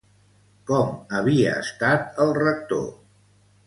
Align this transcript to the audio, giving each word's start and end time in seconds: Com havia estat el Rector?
Com 0.71 0.95
havia 1.19 1.53
estat 1.67 2.21
el 2.27 2.37
Rector? 2.43 2.93